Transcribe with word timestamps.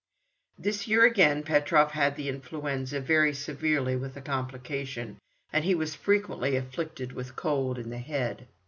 This 0.57 0.87
year 0.87 1.05
again 1.05 1.43
Petrov 1.43 1.91
had 1.91 2.15
the 2.15 2.27
influenza, 2.27 2.99
very 2.99 3.35
severely 3.35 3.95
with 3.95 4.17
a 4.17 4.21
complication, 4.21 5.19
and 5.53 5.63
he 5.63 5.75
was 5.75 5.93
frequently 5.93 6.55
afflicted 6.55 7.11
with 7.11 7.35
cold 7.35 7.77
in 7.77 7.91
the 7.91 7.99
head. 7.99 8.47